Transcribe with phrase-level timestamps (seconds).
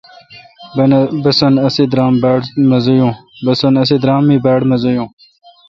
[1.23, 2.11] بسن اسی درام
[4.27, 5.05] می باڑ مزہ یو۔